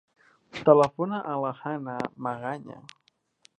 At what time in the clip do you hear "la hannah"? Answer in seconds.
1.45-2.01